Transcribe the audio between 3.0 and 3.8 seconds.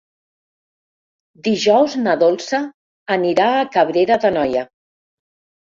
anirà a